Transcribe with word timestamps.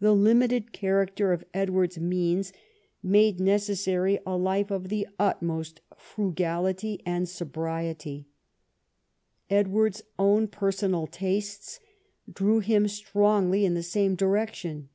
The 0.00 0.10
limited 0.12 0.72
character 0.72 1.32
of 1.32 1.44
Edward's 1.54 2.00
means 2.00 2.52
made 3.00 3.38
necessary 3.38 4.18
a 4.26 4.36
life 4.36 4.72
of 4.72 4.88
the 4.88 5.06
utmost 5.20 5.80
frugality 5.96 7.00
and 7.06 7.28
sobriety. 7.28 8.26
Edward's 9.48 10.02
own 10.18 10.48
personal 10.48 11.06
tastes 11.06 11.78
drew 12.28 12.58
him 12.58 12.88
strongly 12.88 13.64
in 13.64 13.74
the 13.74 13.84
same 13.84 14.16
direction. 14.16 14.88